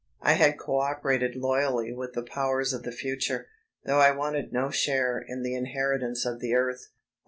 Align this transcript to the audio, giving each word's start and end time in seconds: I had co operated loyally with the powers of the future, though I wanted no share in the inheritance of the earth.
I 0.23 0.33
had 0.33 0.57
co 0.57 0.79
operated 0.79 1.35
loyally 1.35 1.93
with 1.93 2.13
the 2.13 2.23
powers 2.23 2.73
of 2.73 2.81
the 2.81 2.91
future, 2.91 3.45
though 3.85 3.99
I 3.99 4.09
wanted 4.15 4.51
no 4.51 4.71
share 4.71 5.19
in 5.27 5.43
the 5.43 5.53
inheritance 5.53 6.25
of 6.25 6.39
the 6.39 6.55
earth. 6.55 6.87